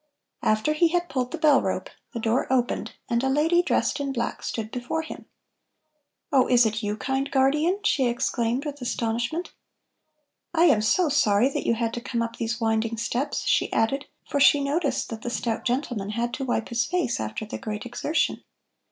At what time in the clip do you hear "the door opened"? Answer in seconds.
2.11-2.93